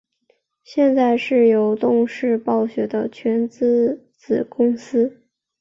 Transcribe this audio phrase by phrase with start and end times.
[0.63, 5.21] 现在是由动视暴雪的全资子公司。